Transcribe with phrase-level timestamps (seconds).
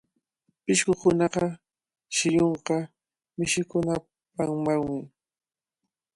[0.63, 1.45] Pishqukunapa
[2.15, 2.75] shillunqa
[3.37, 4.99] mishikunapanawmi.